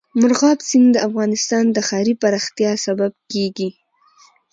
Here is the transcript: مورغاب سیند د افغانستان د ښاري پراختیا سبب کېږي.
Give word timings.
مورغاب 0.19 0.59
سیند 0.69 0.89
د 0.93 0.97
افغانستان 1.07 1.65
د 1.71 1.77
ښاري 1.87 2.13
پراختیا 2.21 2.71
سبب 2.85 3.11
کېږي. 3.31 3.69